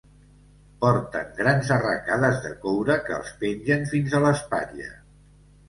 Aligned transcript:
Porten 0.85 1.29
grans 1.41 1.69
arracades 1.75 2.41
de 2.47 2.55
coure 2.65 2.97
que 3.05 3.15
els 3.21 3.31
pengen 3.45 3.87
fins 3.95 4.19
a 4.19 4.25
l'espatlla. 4.27 4.93